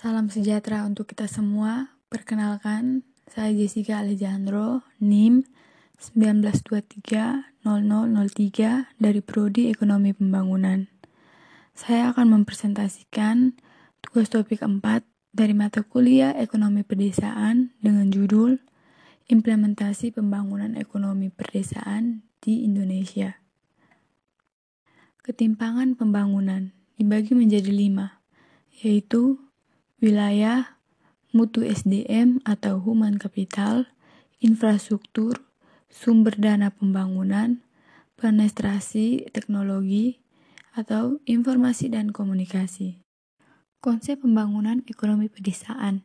Salam 0.00 0.32
sejahtera 0.32 0.88
untuk 0.88 1.12
kita 1.12 1.28
semua. 1.28 1.92
Perkenalkan, 2.08 3.04
saya 3.28 3.52
Jessica 3.52 4.00
Alejandro, 4.00 4.80
NIM 4.96 5.44
1923-0003 6.00 8.96
dari 8.96 9.20
Prodi 9.20 9.68
Ekonomi 9.68 10.16
Pembangunan. 10.16 10.88
Saya 11.76 12.16
akan 12.16 12.32
mempresentasikan 12.32 13.60
tugas 14.00 14.32
topik 14.32 14.64
4 14.64 14.80
dari 15.36 15.52
mata 15.52 15.84
kuliah 15.84 16.32
Ekonomi 16.32 16.80
Pedesaan 16.80 17.76
dengan 17.84 18.08
judul 18.08 18.56
Implementasi 19.28 20.16
Pembangunan 20.16 20.80
Ekonomi 20.80 21.28
Perdesaan 21.28 22.24
di 22.40 22.64
Indonesia. 22.64 23.36
Ketimpangan 25.20 25.92
pembangunan 25.92 26.72
dibagi 26.96 27.36
menjadi 27.36 27.68
lima, 27.68 28.24
yaitu 28.80 29.49
wilayah, 30.00 30.80
mutu 31.30 31.62
SDM 31.62 32.40
atau 32.48 32.80
human 32.80 33.20
capital, 33.20 33.86
infrastruktur, 34.40 35.44
sumber 35.92 36.34
dana 36.40 36.72
pembangunan, 36.72 37.60
penetrasi 38.16 39.28
teknologi, 39.30 40.20
atau 40.72 41.20
informasi 41.28 41.92
dan 41.92 42.10
komunikasi. 42.14 43.02
Konsep 43.80 44.24
pembangunan 44.24 44.84
ekonomi 44.88 45.28
pedesaan. 45.28 46.04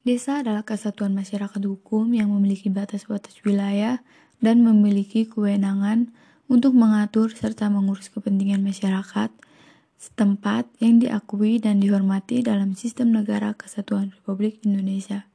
Desa 0.00 0.40
adalah 0.40 0.64
kesatuan 0.64 1.12
masyarakat 1.12 1.60
hukum 1.60 2.16
yang 2.16 2.32
memiliki 2.32 2.72
batas-batas 2.72 3.36
wilayah 3.44 4.00
dan 4.40 4.64
memiliki 4.64 5.28
kewenangan 5.28 6.08
untuk 6.48 6.72
mengatur 6.72 7.28
serta 7.28 7.68
mengurus 7.68 8.08
kepentingan 8.08 8.64
masyarakat 8.64 9.28
setempat 10.00 10.64
yang 10.80 10.96
diakui 10.96 11.60
dan 11.60 11.84
dihormati 11.84 12.40
dalam 12.40 12.72
sistem 12.72 13.12
negara 13.12 13.52
kesatuan 13.52 14.16
Republik 14.16 14.64
Indonesia. 14.64 15.28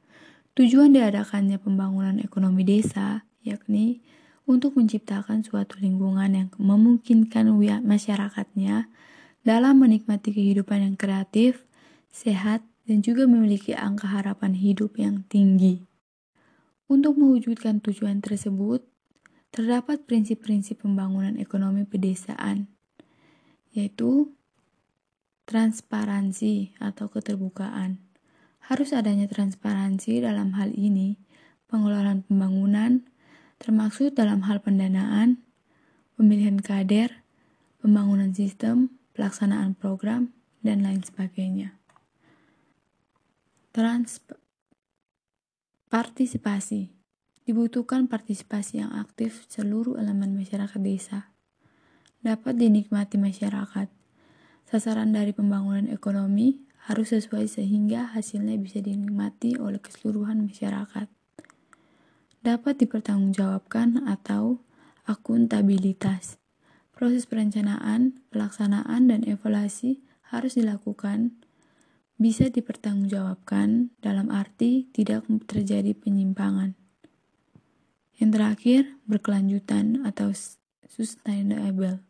Tujuan 0.58 0.90
diadakannya 0.90 1.62
pembangunan 1.62 2.18
ekonomi 2.18 2.66
desa 2.66 3.22
yakni 3.46 4.02
untuk 4.42 4.74
menciptakan 4.74 5.46
suatu 5.46 5.78
lingkungan 5.78 6.30
yang 6.34 6.48
memungkinkan 6.58 7.46
masyarakatnya 7.86 8.90
dalam 9.46 9.78
menikmati 9.78 10.34
kehidupan 10.34 10.82
yang 10.82 10.96
kreatif, 10.98 11.62
sehat, 12.10 12.66
dan 12.90 13.06
juga 13.06 13.30
memiliki 13.30 13.74
angka 13.74 14.10
harapan 14.10 14.58
hidup 14.58 14.98
yang 14.98 15.22
tinggi. 15.30 15.86
Untuk 16.90 17.18
mewujudkan 17.18 17.82
tujuan 17.82 18.22
tersebut, 18.22 18.82
terdapat 19.54 20.06
prinsip-prinsip 20.06 20.82
pembangunan 20.82 21.38
ekonomi 21.38 21.82
pedesaan, 21.82 22.70
yaitu 23.74 24.35
transparansi 25.46 26.74
atau 26.82 27.06
keterbukaan. 27.06 28.02
Harus 28.66 28.90
adanya 28.90 29.30
transparansi 29.30 30.26
dalam 30.26 30.58
hal 30.58 30.74
ini, 30.74 31.22
pengelolaan 31.70 32.26
pembangunan, 32.26 33.06
termasuk 33.62 34.12
dalam 34.18 34.42
hal 34.50 34.58
pendanaan, 34.58 35.38
pemilihan 36.18 36.58
kader, 36.58 37.22
pembangunan 37.78 38.34
sistem, 38.34 38.90
pelaksanaan 39.14 39.78
program, 39.78 40.34
dan 40.66 40.82
lain 40.82 41.06
sebagainya. 41.06 41.78
Trans 43.70 44.18
partisipasi 45.86 46.90
dibutuhkan 47.46 48.10
partisipasi 48.10 48.82
yang 48.82 48.90
aktif 48.98 49.46
seluruh 49.46 49.94
elemen 50.02 50.34
masyarakat 50.34 50.80
desa 50.82 51.30
dapat 52.26 52.58
dinikmati 52.58 53.22
masyarakat 53.22 53.86
Sasaran 54.66 55.14
dari 55.14 55.30
pembangunan 55.30 55.86
ekonomi 55.86 56.58
harus 56.90 57.14
sesuai 57.14 57.46
sehingga 57.46 58.10
hasilnya 58.10 58.58
bisa 58.58 58.82
dinikmati 58.82 59.54
oleh 59.62 59.78
keseluruhan 59.78 60.42
masyarakat. 60.42 61.06
Dapat 62.42 62.74
dipertanggungjawabkan 62.82 64.06
atau 64.10 64.62
akuntabilitas. 65.06 66.42
Proses 66.94 67.30
perencanaan, 67.30 68.22
pelaksanaan, 68.34 69.06
dan 69.06 69.22
evaluasi 69.22 70.02
harus 70.34 70.58
dilakukan 70.58 71.38
bisa 72.16 72.48
dipertanggungjawabkan 72.48 73.94
dalam 74.00 74.32
arti 74.32 74.88
tidak 74.90 75.28
terjadi 75.46 75.92
penyimpangan. 75.92 76.72
Yang 78.16 78.30
terakhir, 78.32 78.82
berkelanjutan 79.04 80.06
atau 80.08 80.32
sustainable. 80.88 82.05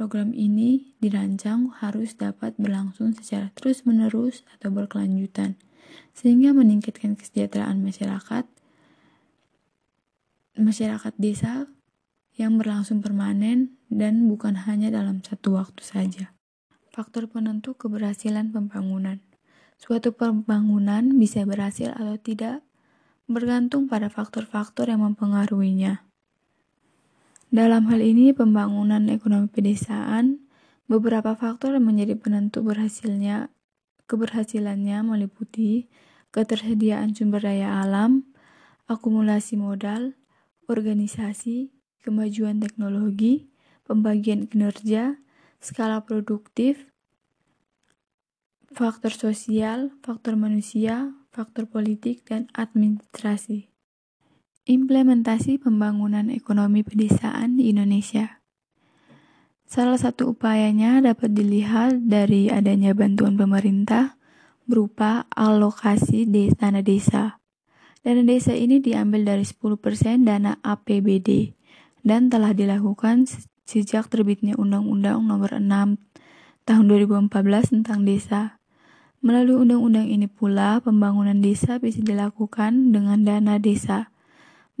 Program 0.00 0.32
ini 0.32 0.96
dirancang 0.96 1.76
harus 1.76 2.16
dapat 2.16 2.56
berlangsung 2.56 3.12
secara 3.12 3.52
terus-menerus 3.52 4.48
atau 4.56 4.72
berkelanjutan, 4.72 5.60
sehingga 6.16 6.56
meningkatkan 6.56 7.20
kesejahteraan 7.20 7.84
masyarakat, 7.84 8.48
masyarakat 10.56 11.14
desa 11.20 11.68
yang 12.32 12.56
berlangsung 12.56 13.04
permanen 13.04 13.76
dan 13.92 14.24
bukan 14.24 14.64
hanya 14.64 14.88
dalam 14.88 15.20
satu 15.20 15.60
waktu 15.60 15.84
saja. 15.84 16.32
Faktor 16.88 17.28
penentu 17.28 17.76
keberhasilan 17.76 18.56
pembangunan. 18.56 19.20
Suatu 19.76 20.16
pembangunan 20.16 21.12
bisa 21.20 21.44
berhasil 21.44 21.92
atau 21.92 22.16
tidak 22.16 22.64
bergantung 23.28 23.84
pada 23.84 24.08
faktor-faktor 24.08 24.88
yang 24.88 25.04
mempengaruhinya. 25.04 26.09
Dalam 27.50 27.90
hal 27.90 27.98
ini, 27.98 28.30
pembangunan 28.30 29.10
ekonomi 29.10 29.50
pedesaan, 29.50 30.46
beberapa 30.86 31.34
faktor 31.34 31.74
menjadi 31.82 32.14
penentu 32.14 32.62
berhasilnya 32.62 33.50
keberhasilannya 34.06 35.02
meliputi 35.02 35.90
ketersediaan 36.30 37.10
sumber 37.10 37.42
daya 37.42 37.82
alam, 37.82 38.30
akumulasi 38.86 39.58
modal, 39.58 40.14
organisasi, 40.70 41.74
kemajuan 42.06 42.62
teknologi, 42.62 43.50
pembagian 43.82 44.46
kinerja, 44.46 45.18
skala 45.58 46.06
produktif, 46.06 46.86
faktor 48.70 49.10
sosial, 49.10 49.90
faktor 50.06 50.38
manusia, 50.38 51.18
faktor 51.34 51.66
politik, 51.66 52.22
dan 52.30 52.46
administrasi. 52.54 53.69
Implementasi 54.68 55.56
pembangunan 55.56 56.28
ekonomi 56.28 56.84
pedesaan 56.84 57.56
di 57.56 57.72
Indonesia. 57.72 58.44
Salah 59.64 59.96
satu 59.96 60.36
upayanya 60.36 61.00
dapat 61.00 61.32
dilihat 61.32 62.04
dari 62.04 62.52
adanya 62.52 62.92
bantuan 62.92 63.40
pemerintah 63.40 64.20
berupa 64.68 65.24
alokasi 65.32 66.28
dana 66.28 66.84
desa. 66.84 67.40
Dana 68.04 68.20
desa 68.20 68.52
ini 68.52 68.84
diambil 68.84 69.32
dari 69.32 69.48
10% 69.48 70.28
dana 70.28 70.60
APBD 70.60 71.56
dan 72.04 72.28
telah 72.28 72.52
dilakukan 72.52 73.32
sejak 73.64 74.12
terbitnya 74.12 74.60
Undang-Undang 74.60 75.24
Nomor 75.24 75.56
6 75.56 76.04
Tahun 76.68 76.84
2014 76.84 77.80
tentang 77.80 78.04
desa. 78.04 78.60
Melalui 79.24 79.56
undang-undang 79.64 80.04
ini 80.04 80.28
pula, 80.28 80.84
pembangunan 80.84 81.40
desa 81.40 81.80
bisa 81.80 82.04
dilakukan 82.04 82.92
dengan 82.92 83.24
dana 83.24 83.56
desa 83.56 84.09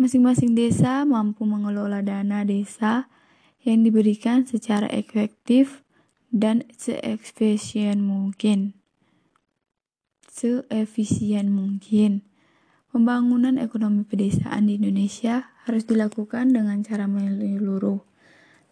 Masing-masing 0.00 0.56
desa 0.56 1.04
mampu 1.04 1.44
mengelola 1.44 2.00
dana 2.00 2.40
desa 2.40 3.12
yang 3.60 3.84
diberikan 3.84 4.48
secara 4.48 4.88
efektif 4.88 5.84
dan 6.32 6.64
seefisien 6.72 8.00
mungkin. 8.00 8.72
Seefisien 10.24 11.52
mungkin. 11.52 12.24
Pembangunan 12.88 13.60
ekonomi 13.60 14.08
pedesaan 14.08 14.72
di 14.72 14.80
Indonesia 14.80 15.52
harus 15.68 15.84
dilakukan 15.84 16.56
dengan 16.56 16.80
cara 16.80 17.04
menyeluruh 17.04 18.00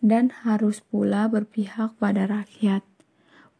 dan 0.00 0.32
harus 0.48 0.80
pula 0.80 1.28
berpihak 1.28 1.92
pada 2.00 2.24
rakyat. 2.24 2.80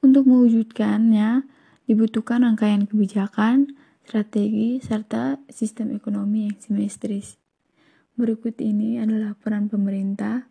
Untuk 0.00 0.24
mewujudkannya, 0.24 1.44
dibutuhkan 1.84 2.48
rangkaian 2.48 2.88
kebijakan, 2.88 3.76
strategi, 4.08 4.80
serta 4.80 5.36
sistem 5.52 5.92
ekonomi 5.92 6.48
yang 6.48 6.56
simetris. 6.56 7.36
Berikut 8.18 8.58
ini 8.58 8.98
adalah 8.98 9.38
peran 9.38 9.70
pemerintah 9.70 10.50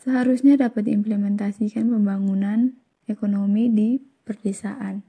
seharusnya 0.00 0.56
dapat 0.56 0.88
diimplementasikan 0.88 1.92
pembangunan 1.92 2.72
ekonomi 3.04 3.68
di 3.68 4.00
perdesaan. 4.24 5.04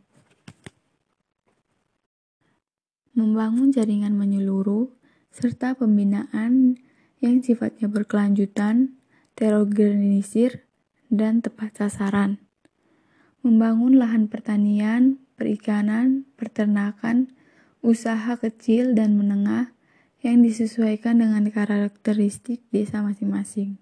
Membangun 3.16 3.72
jaringan 3.72 4.20
menyeluruh 4.20 4.92
serta 5.32 5.80
pembinaan 5.80 6.76
yang 7.24 7.40
sifatnya 7.40 7.88
berkelanjutan, 7.88 9.00
terorganisir, 9.40 10.68
dan 11.08 11.40
tepat 11.40 11.80
sasaran. 11.80 12.44
Membangun 13.48 13.96
lahan 13.96 14.28
pertanian, 14.28 15.24
perikanan, 15.40 16.28
peternakan, 16.36 17.32
usaha 17.80 18.36
kecil 18.36 18.92
dan 18.92 19.16
menengah, 19.16 19.72
yang 20.22 20.46
disesuaikan 20.46 21.22
dengan 21.22 21.50
karakteristik 21.50 22.62
desa 22.70 23.02
masing-masing. 23.02 23.82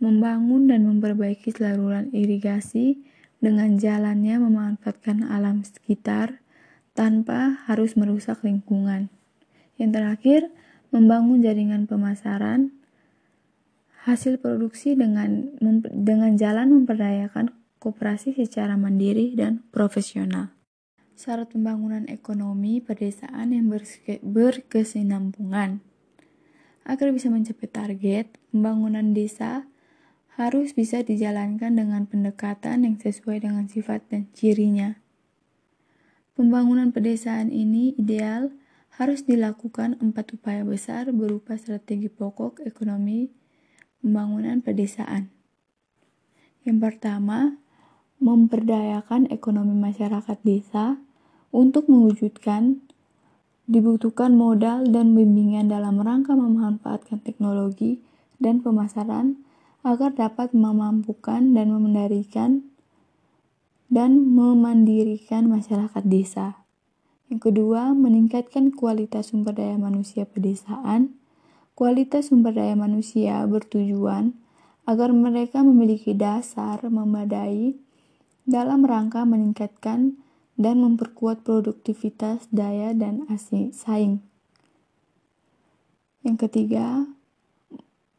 Membangun 0.00 0.68
dan 0.68 0.88
memperbaiki 0.88 1.52
saluran 1.52 2.08
irigasi, 2.16 3.04
dengan 3.38 3.78
jalannya 3.78 4.42
memanfaatkan 4.42 5.22
alam 5.22 5.62
sekitar 5.62 6.42
tanpa 6.94 7.62
harus 7.70 7.94
merusak 7.94 8.42
lingkungan. 8.42 9.10
Yang 9.78 9.90
terakhir, 9.94 10.40
membangun 10.90 11.38
jaringan 11.38 11.86
pemasaran 11.86 12.74
hasil 14.02 14.42
produksi 14.42 14.98
dengan 14.98 15.54
dengan 15.94 16.34
jalan 16.34 16.82
memperdayakan 16.82 17.54
koperasi 17.78 18.34
secara 18.34 18.74
mandiri 18.74 19.38
dan 19.38 19.62
profesional. 19.70 20.57
Syarat 21.18 21.50
pembangunan 21.50 22.06
ekonomi 22.06 22.78
pedesaan 22.78 23.50
yang 23.50 23.66
berkesinambungan. 24.22 25.82
Agar 26.86 27.10
bisa 27.10 27.26
mencapai 27.26 27.66
target, 27.66 28.38
pembangunan 28.54 29.10
desa 29.10 29.66
harus 30.38 30.78
bisa 30.78 31.02
dijalankan 31.02 31.74
dengan 31.74 32.06
pendekatan 32.06 32.86
yang 32.86 33.02
sesuai 33.02 33.42
dengan 33.42 33.66
sifat 33.66 34.06
dan 34.06 34.30
cirinya. 34.30 35.02
Pembangunan 36.38 36.94
pedesaan 36.94 37.50
ini 37.50 37.98
ideal 37.98 38.54
harus 38.94 39.26
dilakukan 39.26 39.98
empat 39.98 40.38
upaya 40.38 40.62
besar 40.62 41.10
berupa 41.10 41.58
strategi 41.58 42.06
pokok 42.06 42.62
ekonomi 42.62 43.26
pembangunan 43.98 44.62
pedesaan. 44.62 45.34
Yang 46.62 46.78
pertama, 46.78 47.58
memperdayakan 48.22 49.34
ekonomi 49.34 49.74
masyarakat 49.74 50.38
desa 50.46 51.02
untuk 51.54 51.88
mewujudkan 51.88 52.82
dibutuhkan 53.68 54.32
modal 54.32 54.88
dan 54.88 55.12
bimbingan 55.12 55.68
dalam 55.68 56.00
rangka 56.00 56.32
memanfaatkan 56.32 57.20
teknologi 57.20 58.00
dan 58.40 58.64
pemasaran 58.64 59.36
agar 59.84 60.16
dapat 60.16 60.56
memampukan 60.56 61.52
dan 61.52 61.68
memendarikan 61.68 62.64
dan 63.88 64.32
memandirikan 64.36 65.48
masyarakat 65.48 66.04
desa. 66.04 66.64
Yang 67.28 67.52
kedua, 67.52 67.92
meningkatkan 67.92 68.72
kualitas 68.72 69.32
sumber 69.32 69.56
daya 69.56 69.76
manusia 69.76 70.24
pedesaan. 70.24 71.16
Kualitas 71.76 72.32
sumber 72.32 72.56
daya 72.56 72.72
manusia 72.72 73.44
bertujuan 73.44 74.32
agar 74.88 75.12
mereka 75.12 75.60
memiliki 75.60 76.16
dasar 76.16 76.80
memadai 76.88 77.76
dalam 78.48 78.88
rangka 78.88 79.28
meningkatkan 79.28 80.16
dan 80.58 80.82
memperkuat 80.82 81.46
produktivitas 81.46 82.50
daya 82.50 82.90
dan 82.92 83.24
saing. 83.72 84.20
Yang 86.26 86.50
ketiga, 86.50 87.06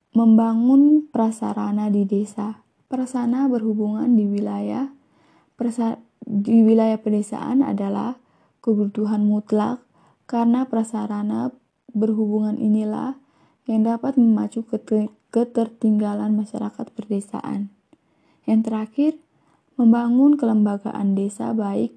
Membangun 0.09 1.05
prasarana 1.13 1.93
di 1.93 2.01
desa. 2.01 2.65
Prasarana 2.89 3.45
berhubungan 3.45 4.17
di 4.17 4.25
wilayah 4.25 4.89
di 6.25 6.59
wilayah 6.65 6.97
pedesaan 6.97 7.61
adalah 7.61 8.17
kebutuhan 8.65 9.21
mutlak 9.21 9.85
karena 10.25 10.65
prasarana 10.65 11.53
berhubungan 11.93 12.57
inilah 12.57 13.21
yang 13.69 13.85
dapat 13.85 14.17
memacu 14.17 14.65
ketertinggalan 15.29 16.33
masyarakat 16.33 16.89
pedesaan. 16.97 17.69
Yang 18.49 18.61
terakhir, 18.65 19.11
membangun 19.77 20.41
kelembagaan 20.41 21.13
desa 21.13 21.53
baik 21.53 21.93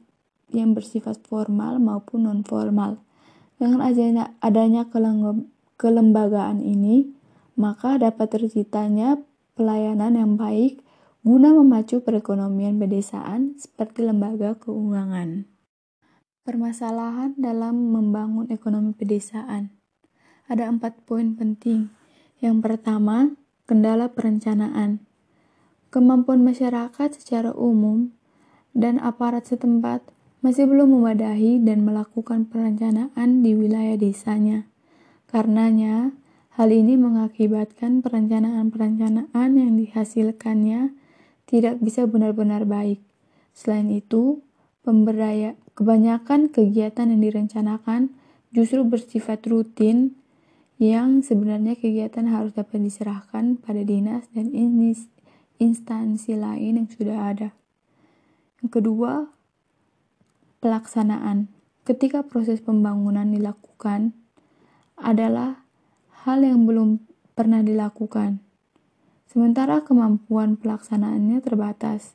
yang 0.54 0.76
bersifat 0.76 1.20
formal 1.24 1.80
maupun 1.82 2.28
non 2.28 2.40
formal. 2.46 3.00
Dengan 3.56 3.82
adanya 4.42 4.84
kelembagaan 5.78 6.60
ini, 6.62 7.12
maka 7.56 8.00
dapat 8.00 8.32
terciptanya 8.32 9.20
pelayanan 9.54 10.16
yang 10.16 10.32
baik 10.40 10.80
guna 11.22 11.54
memacu 11.54 12.02
perekonomian 12.02 12.82
pedesaan 12.82 13.54
seperti 13.54 14.02
lembaga 14.02 14.58
keuangan. 14.58 15.46
Permasalahan 16.42 17.38
dalam 17.38 17.94
membangun 17.94 18.50
ekonomi 18.50 18.90
pedesaan. 18.90 19.70
Ada 20.50 20.66
empat 20.66 21.06
poin 21.06 21.38
penting. 21.38 21.94
Yang 22.42 22.56
pertama, 22.66 23.38
kendala 23.70 24.10
perencanaan. 24.10 25.06
Kemampuan 25.94 26.42
masyarakat 26.42 27.14
secara 27.14 27.54
umum 27.54 28.10
dan 28.74 28.98
aparat 28.98 29.46
setempat 29.46 30.02
masih 30.42 30.68
belum 30.68 30.98
memadai 30.98 31.62
dan 31.62 31.86
melakukan 31.86 32.50
perencanaan 32.50 33.46
di 33.46 33.54
wilayah 33.54 33.96
desanya. 33.96 34.66
Karenanya, 35.30 36.12
Hal 36.52 36.68
ini 36.68 37.00
mengakibatkan 37.00 38.04
perencanaan-perencanaan 38.04 39.50
yang 39.56 39.72
dihasilkannya 39.80 40.92
tidak 41.48 41.80
bisa 41.80 42.04
benar-benar 42.04 42.68
baik. 42.68 43.00
Selain 43.56 43.88
itu, 43.88 44.44
pemberdaya 44.84 45.56
kebanyakan 45.72 46.52
kegiatan 46.52 47.08
yang 47.08 47.24
direncanakan 47.24 48.12
justru 48.52 48.84
bersifat 48.84 49.48
rutin 49.48 50.20
yang 50.76 51.24
sebenarnya 51.24 51.72
kegiatan 51.72 52.28
harus 52.28 52.52
dapat 52.52 52.84
diserahkan 52.84 53.56
pada 53.56 53.80
dinas 53.80 54.28
dan 54.36 54.52
instansi 55.56 56.36
lain 56.36 56.84
yang 56.84 56.88
sudah 56.92 57.32
ada. 57.32 57.56
Yang 58.60 58.70
kedua, 58.76 59.32
pelaksanaan. 60.62 61.50
Ketika 61.82 62.22
proses 62.22 62.62
pembangunan 62.62 63.26
dilakukan 63.26 64.14
adalah 64.94 65.66
hal 66.22 66.46
yang 66.46 66.62
belum 66.62 67.02
pernah 67.34 67.66
dilakukan. 67.66 68.38
Sementara 69.26 69.82
kemampuan 69.82 70.54
pelaksanaannya 70.54 71.42
terbatas, 71.42 72.14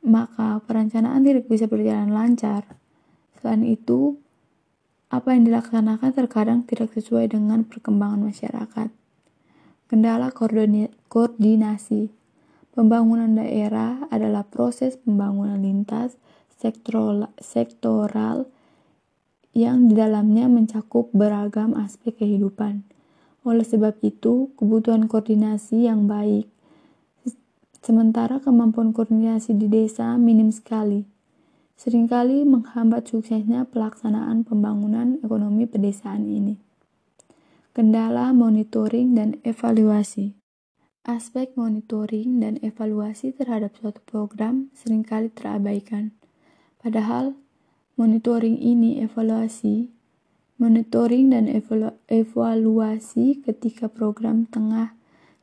maka 0.00 0.64
perencanaan 0.64 1.20
tidak 1.20 1.44
bisa 1.44 1.68
berjalan 1.68 2.16
lancar. 2.16 2.64
Selain 3.36 3.60
itu, 3.66 4.16
apa 5.12 5.36
yang 5.36 5.44
dilaksanakan 5.44 6.10
terkadang 6.16 6.58
tidak 6.64 6.94
sesuai 6.96 7.36
dengan 7.36 7.66
perkembangan 7.68 8.24
masyarakat. 8.24 8.88
Kendala 9.90 10.30
koordinasi 11.10 12.14
pembangunan 12.70 13.34
daerah 13.34 14.06
adalah 14.08 14.46
proses 14.46 14.94
pembangunan 15.02 15.58
lintas 15.58 16.14
sektoral 16.60 18.46
yang 19.56 19.88
di 19.88 19.96
dalamnya 19.96 20.46
mencakup 20.46 21.08
beragam 21.16 21.72
aspek 21.74 22.20
kehidupan 22.20 22.84
oleh 23.40 23.64
sebab 23.64 23.96
itu, 24.04 24.52
kebutuhan 24.60 25.08
koordinasi 25.08 25.88
yang 25.88 26.04
baik. 26.04 26.44
Sementara 27.80 28.36
kemampuan 28.36 28.92
koordinasi 28.92 29.56
di 29.56 29.64
desa 29.64 30.20
minim 30.20 30.52
sekali. 30.52 31.08
Seringkali 31.80 32.44
menghambat 32.44 33.08
suksesnya 33.08 33.64
pelaksanaan 33.64 34.44
pembangunan 34.44 35.16
ekonomi 35.24 35.64
pedesaan 35.64 36.28
ini. 36.28 36.60
Kendala 37.72 38.36
monitoring 38.36 39.16
dan 39.16 39.40
evaluasi. 39.40 40.36
Aspek 41.08 41.56
monitoring 41.56 42.44
dan 42.44 42.60
evaluasi 42.60 43.32
terhadap 43.32 43.72
suatu 43.80 44.04
program 44.04 44.68
sering 44.76 45.00
kali 45.00 45.32
terabaikan. 45.32 46.12
Padahal 46.80 47.36
monitoring 48.00 48.56
ini 48.56 49.04
evaluasi 49.04 50.00
monitoring 50.60 51.32
dan 51.32 51.48
evaluasi 52.12 53.40
ketika 53.40 53.88
program 53.88 54.44
tengah 54.44 54.92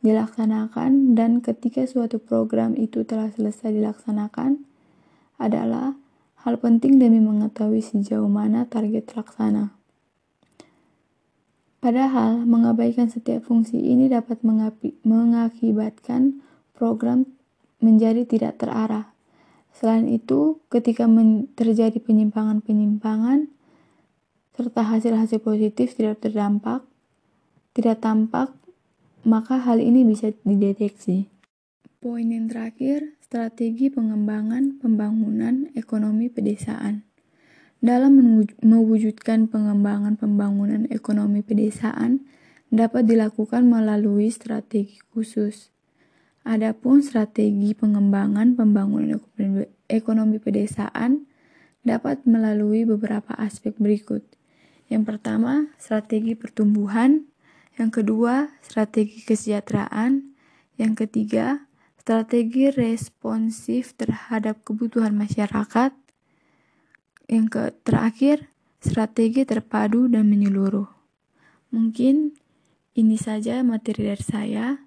dilaksanakan 0.06 1.18
dan 1.18 1.42
ketika 1.42 1.90
suatu 1.90 2.22
program 2.22 2.78
itu 2.78 3.02
telah 3.02 3.34
selesai 3.34 3.74
dilaksanakan 3.74 4.62
adalah 5.42 5.98
hal 6.46 6.62
penting 6.62 7.02
demi 7.02 7.18
mengetahui 7.18 7.82
sejauh 7.82 8.30
mana 8.30 8.70
target 8.70 9.10
terlaksana. 9.10 9.74
Padahal, 11.82 12.46
mengabaikan 12.46 13.10
setiap 13.10 13.50
fungsi 13.50 13.78
ini 13.78 14.10
dapat 14.10 14.42
mengakibatkan 15.02 16.42
program 16.78 17.26
menjadi 17.82 18.26
tidak 18.26 18.62
terarah. 18.62 19.17
Selain 19.78 20.10
itu, 20.10 20.58
ketika 20.74 21.06
terjadi 21.54 22.02
penyimpangan-penyimpangan, 22.02 23.46
serta 24.58 24.82
hasil-hasil 24.82 25.38
positif 25.46 25.94
tidak 25.94 26.18
terdampak, 26.18 26.82
tidak 27.78 28.02
tampak, 28.02 28.58
maka 29.22 29.62
hal 29.62 29.78
ini 29.78 30.02
bisa 30.02 30.34
dideteksi. 30.42 31.30
Poin 32.02 32.26
yang 32.26 32.50
terakhir, 32.50 33.22
strategi 33.22 33.94
pengembangan 33.94 34.82
pembangunan 34.82 35.70
ekonomi 35.78 36.34
pedesaan. 36.34 37.06
Dalam 37.78 38.18
mewujudkan 38.66 39.46
pengembangan 39.46 40.18
pembangunan 40.18 40.90
ekonomi 40.90 41.46
pedesaan 41.46 42.26
dapat 42.74 43.06
dilakukan 43.06 43.70
melalui 43.70 44.34
strategi 44.34 44.98
khusus. 45.14 45.70
Adapun 46.48 47.04
strategi 47.04 47.76
pengembangan 47.76 48.56
pembangunan 48.56 49.20
ekonomi 49.92 50.40
pedesaan 50.40 51.28
dapat 51.84 52.24
melalui 52.24 52.88
beberapa 52.88 53.36
aspek 53.36 53.76
berikut. 53.76 54.24
Yang 54.88 55.04
pertama, 55.12 55.68
strategi 55.76 56.40
pertumbuhan. 56.40 57.28
Yang 57.76 58.00
kedua, 58.00 58.56
strategi 58.64 59.28
kesejahteraan. 59.28 60.32
Yang 60.80 60.94
ketiga, 61.04 61.68
strategi 62.00 62.72
responsif 62.72 63.92
terhadap 64.00 64.64
kebutuhan 64.64 65.20
masyarakat. 65.20 65.92
Yang 67.28 67.46
ke 67.52 67.64
terakhir, 67.84 68.48
strategi 68.80 69.44
terpadu 69.44 70.08
dan 70.08 70.32
menyeluruh. 70.32 70.88
Mungkin 71.76 72.40
ini 72.96 73.20
saja 73.20 73.60
materi 73.68 74.16
dari 74.16 74.24
saya. 74.24 74.87